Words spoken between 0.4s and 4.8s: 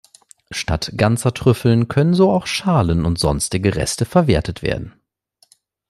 Statt ganzer Trüffeln können so auch Schalen und sonstige Reste verwertet